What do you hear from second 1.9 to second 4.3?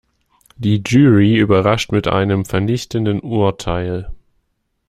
mit einem vernichtenden Urteil.